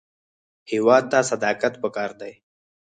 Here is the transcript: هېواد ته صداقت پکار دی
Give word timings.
هېواد 0.71 1.03
ته 1.11 1.19
صداقت 1.31 1.73
پکار 1.81 2.11
دی 2.19 2.33